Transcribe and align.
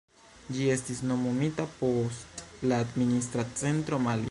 Ĝi 0.55 0.63
estis 0.75 1.01
nomumita 1.09 1.67
post 1.83 2.43
la 2.71 2.81
administra 2.87 3.49
centro 3.63 4.05
Mali. 4.07 4.19